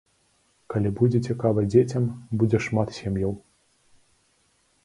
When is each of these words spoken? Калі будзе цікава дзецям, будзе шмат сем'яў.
Калі 0.73 0.89
будзе 0.99 1.19
цікава 1.29 1.65
дзецям, 1.73 2.09
будзе 2.41 2.57
шмат 2.69 2.89
сем'яў. 2.99 3.37